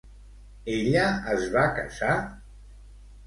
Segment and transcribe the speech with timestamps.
[0.75, 1.03] Ella
[1.33, 2.15] es va casar?